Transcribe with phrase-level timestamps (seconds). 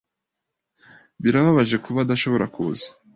[1.21, 2.87] Birababaje kuba adashobora kuza.